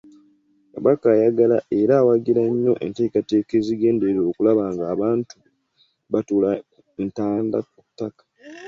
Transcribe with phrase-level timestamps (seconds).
[0.73, 5.49] Kabaka ayagala era awagira nnyo enteekateeka ezigenderera okulaba ng’abantu be
[6.11, 6.49] batuula
[7.05, 8.23] ntende ku ttaka.